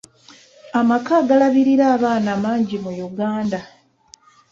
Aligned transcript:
Amaka 0.79 1.11
agalabirira 1.21 1.85
abaana 1.95 2.31
mangi 2.43 2.75
mu 2.83 2.91
Uganda. 3.07 3.59